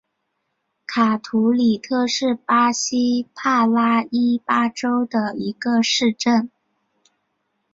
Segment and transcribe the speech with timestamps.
[0.87, 6.49] 卡图里特是巴西帕拉伊巴州的一个市镇。